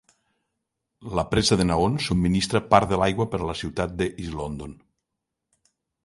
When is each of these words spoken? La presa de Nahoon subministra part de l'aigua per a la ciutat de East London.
La 1.17 1.25
presa 1.33 1.57
de 1.59 1.67
Nahoon 1.71 1.99
subministra 2.05 2.61
part 2.71 2.89
de 2.93 2.99
l'aigua 3.01 3.27
per 3.33 3.41
a 3.43 3.49
la 3.49 3.55
ciutat 3.59 3.93
de 3.99 4.07
East 4.15 4.33
London. 4.39 4.73